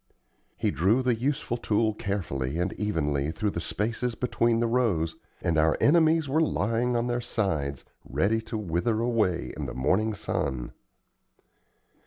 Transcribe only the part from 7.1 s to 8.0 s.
sides